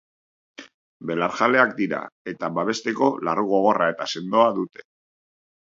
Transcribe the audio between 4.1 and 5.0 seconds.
sendoa dute.